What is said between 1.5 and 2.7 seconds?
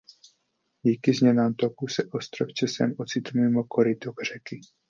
toku se ostrov